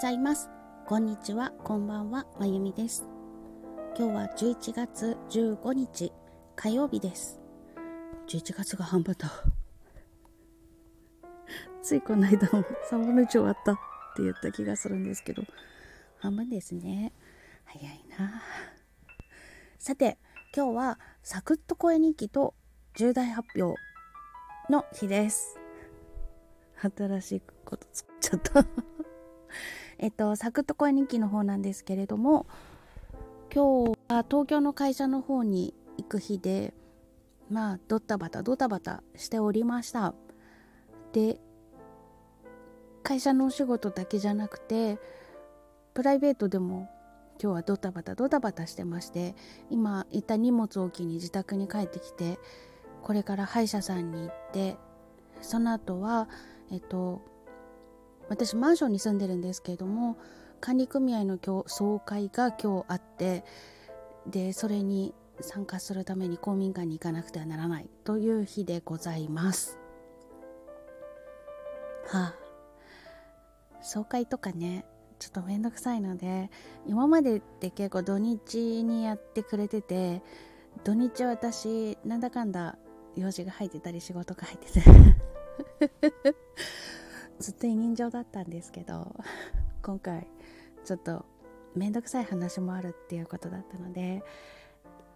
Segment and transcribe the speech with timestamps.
[0.00, 0.48] ざいます。
[0.86, 3.06] こんにちは、こんばんは、まゆみです。
[3.94, 6.10] 今日は11月15日、
[6.56, 7.38] 火曜日です。
[8.26, 9.30] 11月が半分だ。
[11.84, 13.76] ついこの間も3分の1終わったっ
[14.16, 15.42] て言った気がするんですけど、
[16.16, 17.12] 半分ですね。
[17.66, 18.40] 早いな。
[19.78, 20.16] さて、
[20.56, 22.54] 今日はサクッと声日記と
[22.94, 23.78] 重大発表
[24.70, 25.58] の日です。
[26.78, 28.64] 新しいこと作っちゃった
[30.02, 32.46] えっと、サクッと声日記の方なんですけれども、
[33.54, 36.72] 今日は東京の会社の方に行く日で、
[37.50, 40.14] まあ、ドタバタドタバタしておりました。
[41.12, 41.38] で、
[43.02, 44.98] 会社のお仕事だけじゃなくて、
[45.92, 46.88] プライベートでも
[47.38, 49.34] 今日はドタバタドタバタしてまして、
[49.68, 52.38] 今、いた荷物置きに自宅に帰ってきて、
[53.02, 54.78] これから歯医者さんに行って、
[55.42, 56.30] その後は、
[56.72, 57.20] えっと、
[58.30, 60.16] 私マンションに住んでるんですけれども
[60.60, 63.44] 管理組合の今日総会が今日あって
[64.26, 69.78] でそれに参加するために公民館に行かなくてはならないという日でございます。
[72.06, 72.34] はあ。
[73.82, 74.84] 総会とかね
[75.18, 76.50] ちょっとめんどくさいので
[76.86, 80.22] 今までって結構土日にやってくれてて
[80.84, 82.76] 土日私なんだかんだ
[83.16, 86.20] 用事が入ってたり仕事が入ってて。
[87.40, 89.16] ずっと委任状だったんですけど
[89.82, 90.26] 今回
[90.84, 91.24] ちょっと
[91.74, 94.22] 面倒くさい話もあるっていうことだったので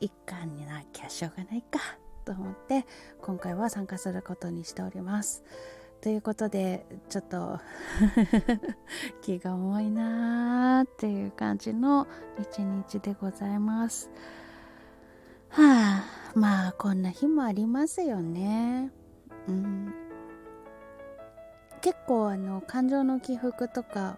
[0.01, 1.79] 一貫になきゃしょうがないか
[2.25, 2.87] と思って
[3.21, 5.45] 今回は参加することにしております。
[6.01, 7.61] ということでちょっと
[9.23, 12.07] 気が重いなーっていう感じの
[12.39, 14.11] 一日でございます。
[15.49, 18.91] はあまあこんな日もありますよね。
[19.49, 20.04] うん。
[21.85, 24.17] 結構あの感情の起伏とか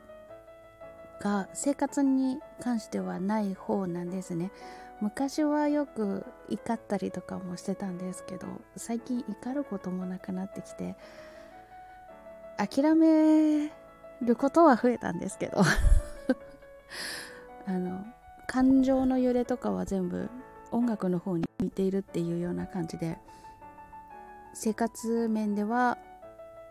[1.20, 4.52] が生活に関してはない方なんですね。
[5.00, 8.46] 昔はよく怒ったりとかもしてたんですけど
[8.76, 10.94] 最近怒ることもなくなってきて
[12.56, 13.72] 諦め
[14.22, 15.60] ることは増えたんですけど。
[17.66, 18.04] あの
[18.46, 20.30] 感情の揺れとかは全部
[20.70, 23.18] 音楽の方に向いているっていうような感じで
[24.54, 25.98] 生活面では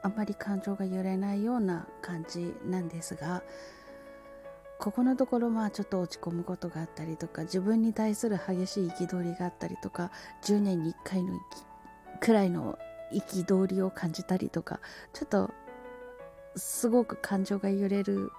[0.06, 3.42] あまり感情が揺れないような感じなんですが
[4.78, 10.12] ここのところまあちょっと落ち込むことがあったりとか自分に対する激しい憤りがあったりとか
[10.44, 11.40] 10年に1回の
[12.20, 12.78] くらいの
[13.12, 14.80] 憤りを感じたりとか
[15.12, 15.52] ちょっと
[16.56, 18.32] すごく感情が揺れる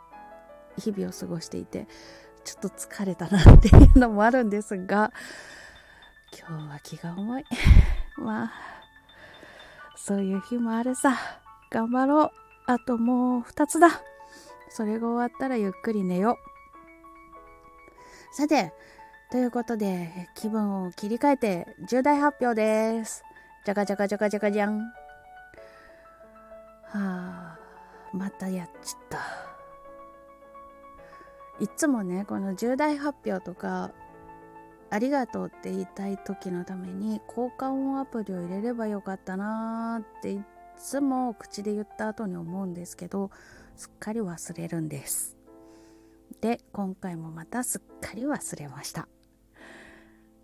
[0.79, 1.89] 日々を過ごしていて
[2.45, 5.11] ちょっと疲れたなっていうのもあるんですが
[6.49, 7.45] 今日は気が重い。
[8.19, 8.53] まあ
[9.97, 11.41] そういう日もあるさ。
[11.71, 12.31] 頑張ろう。
[12.67, 13.89] あともう2つだ。
[14.69, 16.39] それが終わったらゆっくり寝よ
[18.33, 18.35] う。
[18.35, 18.73] さて、
[19.31, 23.25] ということで、気分を切り替えて重大発表です。
[23.65, 24.79] じゃかじゃかじゃかじゃかじゃん。
[24.79, 24.89] は
[26.93, 27.59] あ、
[28.13, 29.19] またやっちゃった。
[31.65, 33.91] いつもね、この重大発表とか、
[34.91, 43.31] ありがとうって言いたい時のために交換音アプリを入れればよかったなーって言ってつも口で言った後に思うんですけど
[43.77, 45.37] すっかり忘れるんです。
[46.41, 49.09] で今回もまたすっかり忘れました。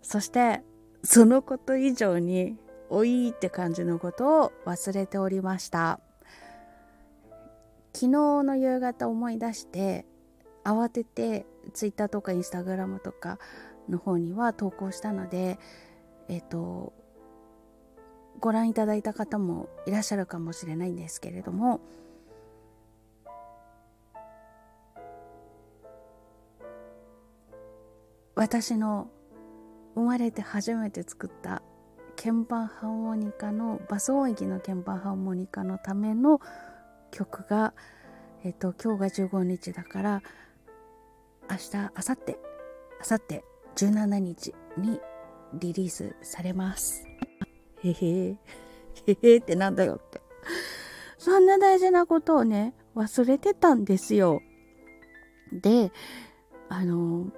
[0.01, 0.61] そして
[1.03, 2.57] そのこと以上に
[2.89, 5.99] おいって感じのことを忘れておりました。
[7.93, 8.07] 昨日
[8.43, 10.05] の夕方思い出して
[10.63, 13.37] 慌てて Twitter とか Instagram とか
[13.89, 15.59] の方には投稿したので
[16.27, 16.93] えっ、と
[18.43, 21.79] ご覧いただいた方もいらっしゃるかもしれないんですけれども
[28.35, 29.07] 私の
[29.95, 31.63] 生まれて初めて作った
[32.17, 36.41] 鍵盤ハーモニカのバス音域の鍵盤ハーモニカのための
[37.11, 37.73] 曲が、
[38.43, 40.21] えっと、今日が15日だから
[41.49, 42.37] 明日明後日
[43.09, 44.99] 明後日17日に
[45.53, 47.07] リリースされます。
[47.83, 48.37] へへ
[49.05, 50.21] へへってなんだよって。
[51.17, 54.41] そんな大事なことをね、忘れてたんですよ。
[55.51, 55.91] で、
[56.69, 57.31] あの、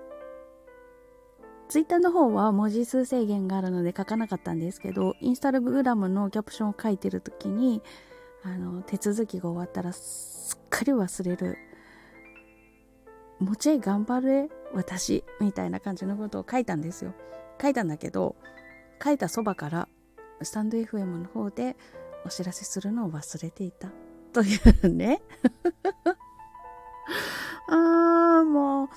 [1.68, 7.82] ツイッターの方は文字数制限があるので書かなかったんですけど、インスタグラムのキャプションを書いてる時に、
[8.44, 11.58] あの、手続きが終わったらすっかり忘れる。
[13.40, 17.14] もうちょい頑張れ、私、みたいな感じのことを書いたんですよ。
[17.62, 18.36] 書いたんだけど、
[19.04, 19.90] 書いたそばから、
[20.42, 21.76] スタンド FM の方で
[22.26, 23.92] お知らせするのを忘れていた。
[24.34, 24.48] とい
[24.84, 25.22] うね。
[27.68, 28.90] あーもう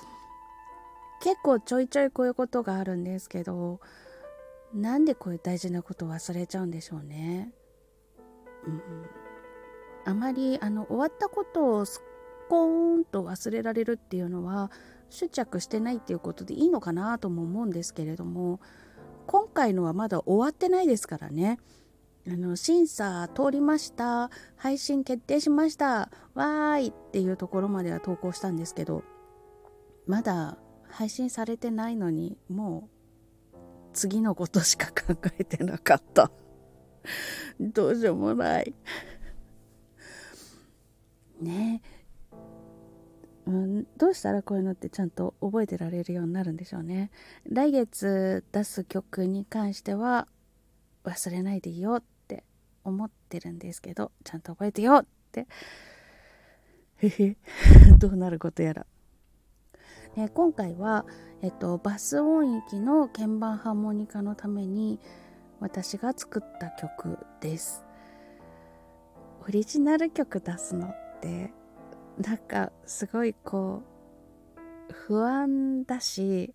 [1.21, 3.79] 結構ちょいちょいこういうことがあるんですけど
[4.73, 7.51] なんでこういう大事なことを忘れちゃうんでしょうね。
[8.65, 8.81] うん、
[10.05, 12.03] あまりあの終わったことをすっ
[12.49, 14.71] こーんと忘れられるっていうのは
[15.09, 18.59] 執着してないっていうことでいいのかなとも思うんですけれども
[19.29, 21.59] 今回のはまだ終わってないですからね。
[22.27, 24.31] あの審査通りました。
[24.55, 26.09] 配信決定しました。
[26.33, 29.03] わーいっていうところまでは投稿したんですけど
[30.07, 30.57] まだ
[30.89, 32.89] 配信されてないのにも
[33.53, 33.57] う
[33.93, 36.31] 次のことしか考えてなかった。
[37.59, 38.73] どうしようもない。
[41.39, 41.83] ね。
[43.49, 47.09] うん、どうしたらこういうのってちゃんと覚えてられるようになるんでしょうね。
[47.49, 50.27] 来月出す曲に関しては
[51.03, 52.43] 忘れないでいいよって
[52.83, 55.47] 思ってるんですけどちゃんと覚えてよって。
[56.97, 57.37] へへ。
[57.97, 58.85] どうなることやら、
[60.15, 61.07] ね、今回は、
[61.41, 64.99] えっと、バス音域の鍵盤ハーモニカのために
[65.59, 67.83] 私が作った曲です。
[69.41, 71.51] オリジナル曲出すのって
[72.19, 73.81] なんかすごいこ
[74.89, 76.53] う不安だし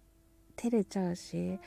[0.57, 1.59] 照れちゃうし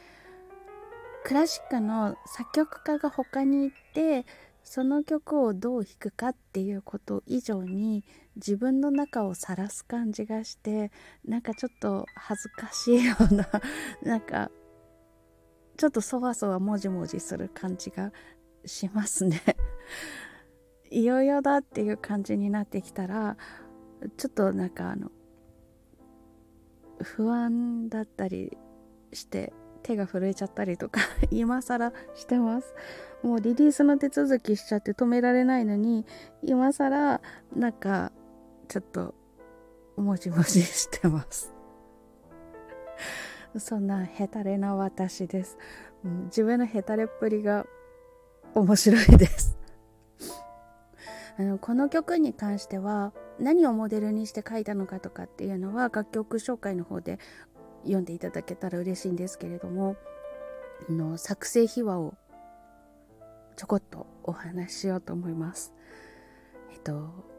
[1.24, 4.26] クラシックの作曲家が他にいて
[4.64, 8.04] その曲をどう弾くかっていうこと以上に
[8.36, 10.92] 自分の中を晒す感じがして
[11.26, 13.50] なんかちょっと恥ずかしいような
[14.04, 14.52] なんか
[15.78, 18.12] ちょっとそわそわもじもじする感じが
[18.66, 19.42] しますね。
[20.90, 23.38] いよいよだっていう感じになってきたら
[24.18, 25.12] ちょっとなんかあの
[27.02, 28.58] 不安だったり
[29.14, 29.54] して
[29.84, 31.02] 手が震えちゃったりとか
[31.32, 32.74] 今更してます。
[33.24, 36.06] もうリリースの手続きしちゃって止められないのに
[36.44, 37.20] 今更
[37.56, 38.12] なんか
[38.68, 39.16] ちょっと
[39.96, 41.54] もじもじしてます。
[43.58, 45.58] そんなヘタレな私です、
[46.04, 47.66] うん、自分のヘタレっぷりが
[48.54, 49.58] 面白いです。
[51.40, 57.20] あのこの曲に関しては何をモデルにして書いたのかとかっていうのは楽曲紹介の方で
[57.84, 59.96] 読んでいただけたら嬉しいんですけれども
[60.90, 62.16] の作成秘話を
[63.56, 65.74] ちょこっとお話ししようと思います。
[66.72, 67.38] えっと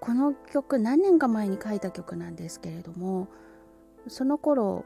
[0.00, 3.28] この曲何年か前に書いた曲なんですけれども
[4.08, 4.84] その頃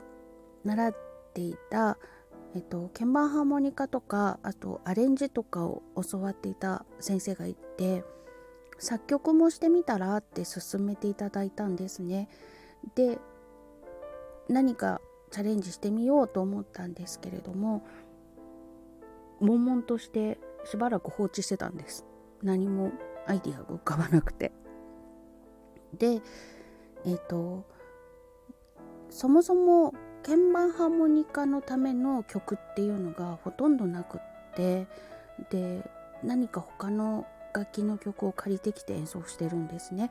[0.62, 0.96] 習っ
[1.32, 1.96] ていた、
[2.54, 8.04] えっと、鍵盤ハーモニカとかあとアレンジとかを教わっていた先生がいて
[8.78, 12.28] 作曲もしてみたらって勧めていただいたんですね。
[12.94, 13.18] で
[14.48, 15.00] 何か
[15.30, 17.84] チャレンジしてみようと思ったんですけれども
[19.40, 22.04] 悶々としてしばらく放置してたんです
[22.42, 22.92] 何も
[23.26, 24.52] アイディアが浮かばなくて
[25.98, 26.06] で
[27.04, 27.64] えっ、ー、と
[29.10, 34.20] そもそも鍵盤ハーモニカのための曲っていうのがほとんどなくっ
[34.56, 34.86] て
[35.50, 35.88] で
[36.22, 40.10] 何か他の楽器の曲を借りてきて演奏してるんですね。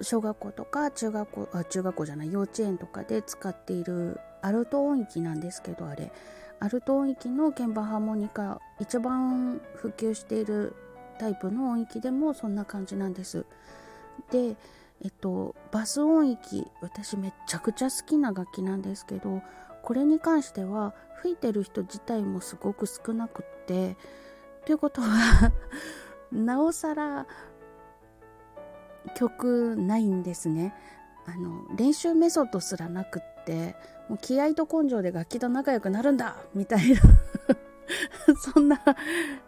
[0.00, 6.12] 小学校とか中学校あ中学校じゃない幼稚園とかで使っているアルト音域なんですけどあれ。
[6.60, 10.76] アルト音域の鍵盤ハーモニカ一番普及している
[11.18, 13.46] タイプの音域でもそんな感じなんです。
[14.30, 14.56] で
[15.04, 19.42] えっとバス音域私めちゃくちゃ好きな楽器なんですけど
[19.82, 23.96] これに関しては吹いてる人自体もすごく少なくって。
[24.64, 25.50] ということは
[26.32, 27.26] なおさら
[29.14, 30.74] 曲ないんですね。
[31.26, 33.76] あの練習メソッドすらなくって
[34.08, 37.00] もう気合と根性で楽器と仲良くなるんだみたいな
[38.52, 38.80] そんな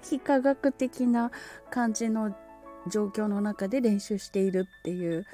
[0.03, 1.33] 非科学的な
[1.71, 2.37] 感じの
[2.87, 5.25] 状況の中で練習しているっていう。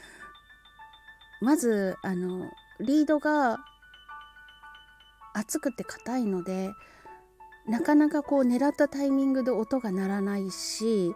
[1.43, 3.59] まずあのリードが
[5.33, 6.71] 厚くて硬いので
[7.67, 11.15] なかなかこう狙ったタイミングで音が鳴らないし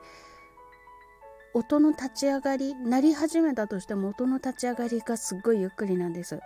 [1.54, 6.40] 音の立ち上がり鳴り始めたとしても音の立ち上がりがすっごいゆっくりなんです。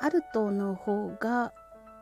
[0.00, 1.52] アルトの方が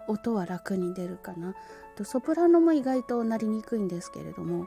[0.08, 1.54] 音は楽に出るかな。
[2.02, 4.66] ソプラノも意外と鳴りにくいんですけれども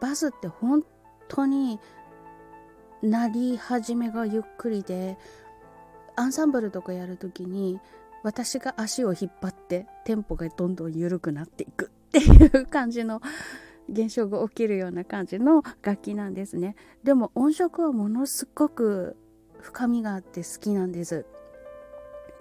[0.00, 0.82] バスって本
[1.28, 1.78] 当に
[3.00, 5.16] 鳴り始めがゆっくりで
[6.16, 7.80] アンサンブルとかやる時に
[8.22, 13.20] 私が足を引っ張ってテンポがどんどん緩くなっていくっていう感じの
[13.88, 16.76] 現象が起きるような感じの楽器なんですね。
[17.02, 19.16] でも音色はものすごく
[19.60, 21.26] 深みがあって好きなんです。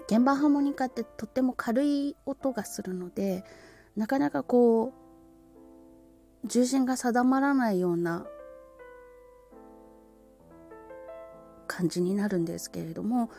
[0.07, 3.43] 鍵盤ハーモニカってとっても軽い音がするので
[3.95, 4.93] なかなかこ
[6.43, 8.25] う重心が定まらないような
[11.67, 13.29] 感じになるんですけれども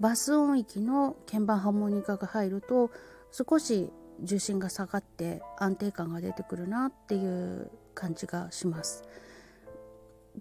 [0.00, 2.90] バス音域の鍵盤ハーモニカが入ると
[3.30, 9.04] 少し重心が下がって安定感が出てくるなっていう感じがします。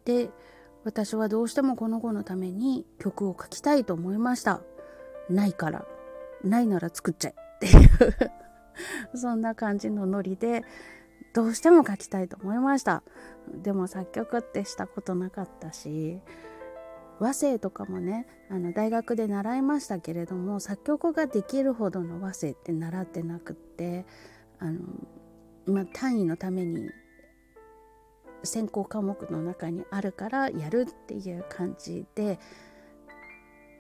[0.03, 0.29] で
[0.83, 4.61] 私はどうしてもこの子のために曲を書きたいと思いました。
[5.29, 5.85] ないから。
[6.43, 7.35] ないなら作っちゃえ
[7.67, 7.87] っていう
[9.17, 10.63] そんな感じのノリで
[11.33, 13.03] どうしても書きたいと思いました。
[13.51, 16.19] でも作曲ってしたことなかったし
[17.19, 24.05] 和声とかもねあの大学で習いましたけれども作曲ができるほどの和声って習ってなくって
[24.59, 24.79] あの、
[25.65, 26.89] まあ、単位のために
[28.43, 32.39] 専攻科目の中にあるからやるっていう感じで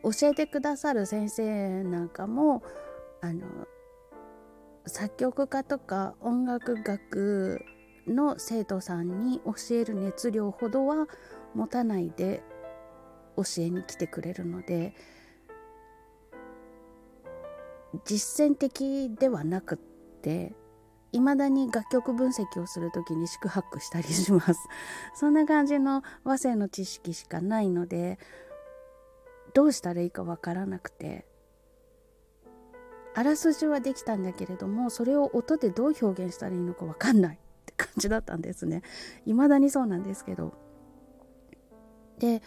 [0.03, 2.63] 教えてくださる先生なんかも
[3.21, 3.45] あの
[4.87, 7.65] 作曲家とか音楽学
[8.07, 11.07] の生徒さんに教える熱量ほどは
[11.55, 12.43] 持たないで
[13.37, 14.93] 教えに来てくれるので
[18.03, 19.77] 実践的ではなくっ
[20.21, 20.53] て
[21.11, 24.55] 未だに楽曲分析をする時に四苦八苦したりします。
[25.15, 28.19] そんな感じの和声の知識しかないので
[29.53, 31.25] どうしたらいいかわからなくて
[33.13, 38.81] あらすじはできたんだけれどもそれを音でどう表現したらいいのかわかんない って感じだったんですね。
[39.23, 40.53] 未だにそうなんですけど。
[42.19, 42.41] で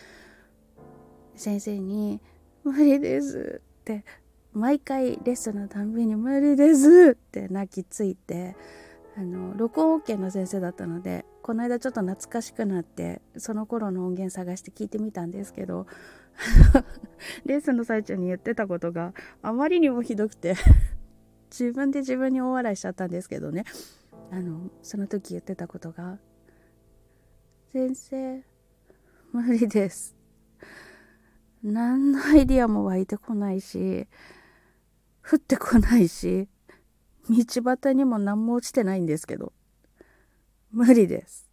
[1.38, 2.21] 先生に
[2.64, 4.04] 「無理です」って
[4.52, 8.57] 毎回レッスンのたんびに「無理です」って泣きついて
[9.16, 15.87] あの録音 OK の先生だったのでこの間ちょっと懐かしくなってその頃の音源探して聞いてみたんですけど
[17.47, 20.54] レッスンの最中に言ってたことがあまりにもひどくて
[21.50, 23.64] 自分で自分に大笑いしちゃったんですけどね。
[24.30, 26.18] あのその時言ってたことが
[27.73, 28.45] 「先生
[29.33, 30.14] 無理です」
[31.72, 34.06] 何のアイディアも湧いてこないし
[35.28, 36.48] 降ってこないし
[37.28, 39.52] 道端にも何も落ちてないんですけど
[40.70, 41.48] 無理です。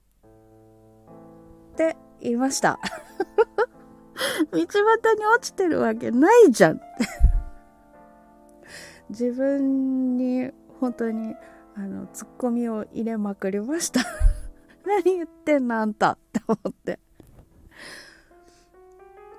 [1.73, 2.79] って言いました。
[4.51, 4.69] 道端
[5.17, 6.77] に落ちてるわけないじゃん。
[6.77, 6.85] っ て
[9.09, 11.35] 自分に本当に
[11.75, 14.01] あのツッコミを入れまくりました。
[14.85, 16.13] 何言ってんのあんた。
[16.13, 16.99] って思って。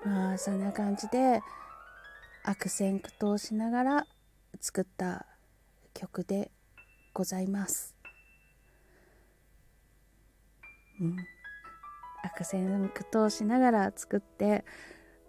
[0.06, 1.40] まあそんな感じで
[2.44, 4.06] 悪戦苦闘しながら
[4.60, 5.26] 作った
[5.94, 6.52] 曲で
[7.12, 7.96] ございます。
[11.00, 11.16] うん、
[12.22, 14.64] 悪戦苦闘しながら作って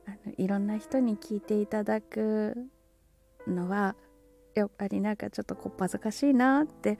[0.05, 2.55] あのいろんな人に聞いていただく
[3.47, 3.95] のは
[4.53, 6.99] やっぱりなんかちょっとこっぱずかしいなって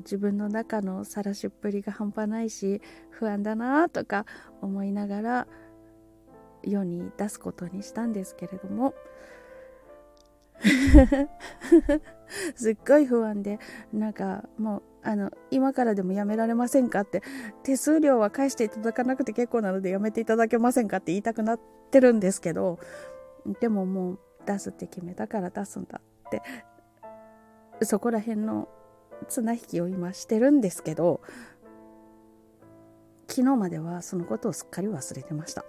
[0.00, 4.26] 自分の中の晒しっぷりが半端ないし不安だなとか
[4.60, 5.46] 思いながら
[6.62, 8.94] 世に出すことにしたんですけれども
[12.54, 13.58] すっごい不安で
[13.92, 17.22] なんかもうあの今からでもやめられませんかって
[17.64, 22.78] 手数料は返していただかなくて結構なのでやめていただけませんかって言いたくなってるんですけど
[23.60, 26.42] でももう出すって決めたから出すんだって
[27.84, 28.68] そこら辺の
[29.28, 31.20] 綱引きを今してるんですけど
[33.28, 35.64] 昨日まではそのことをすっかり忘れてました。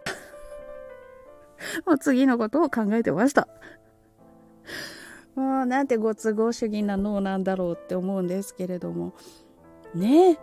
[1.85, 3.47] もう次のことを考えてました。
[5.35, 9.13] もうなんてご都合主義な脳なんだろうって思うんですけれども。
[9.95, 10.39] ね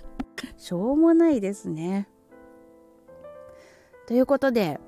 [0.56, 2.08] しょうもないですね。
[4.06, 4.80] ということで、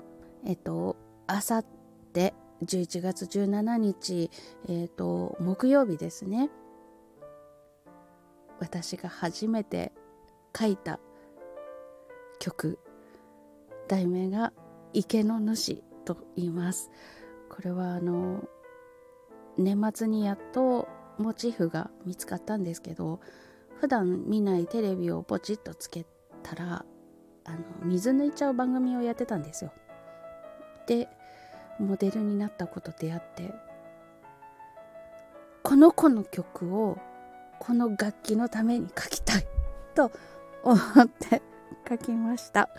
[0.45, 0.95] えっと、
[1.27, 1.65] あさっ
[2.13, 2.33] て
[2.63, 4.31] 11月17日、
[4.67, 6.49] えっと、木曜日ですね。
[8.59, 9.93] 私が初めて
[10.57, 10.99] 書いた
[12.39, 12.79] 曲
[13.87, 14.53] 題名が
[14.93, 16.91] 池の主と言います。
[17.49, 18.43] これはあの
[19.57, 23.19] 年末にやっとモチーフが見つかったんですけど
[23.79, 26.05] 普段見ないテレビをポチッとつけ
[26.43, 26.85] たら
[27.45, 29.73] あの水抜いちゃう番組をやってたんですよ。
[30.87, 31.09] で
[31.79, 33.53] モデルになった子と出会って
[35.63, 36.97] この子の曲を
[37.59, 39.45] この楽器のために書きたい
[39.93, 40.11] と
[40.63, 41.41] 思って
[41.87, 42.69] 書きました。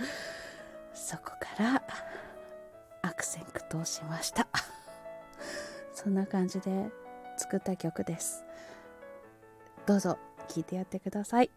[1.00, 1.82] そこから
[3.00, 4.46] 悪戦苦闘しました。
[5.94, 6.90] そんな感じで
[7.38, 8.44] 作った曲です。
[9.86, 11.50] どうぞ聴いてやってください。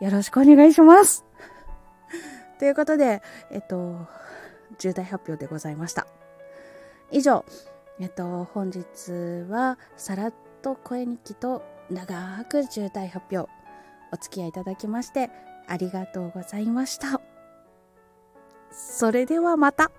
[0.00, 1.24] よろしくお願いします。
[2.58, 4.08] ということでえっと
[4.78, 6.08] 重大発表でございました。
[7.12, 7.44] 以上
[8.00, 13.48] えっと本日はさらっと声日記と長く重大発表
[14.12, 15.30] お付き合いいただきまして
[15.68, 17.33] ありがとうございました。
[18.74, 19.90] それではまた。